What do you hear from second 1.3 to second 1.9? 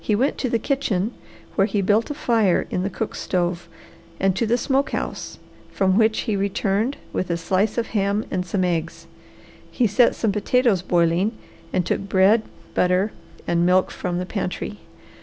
where he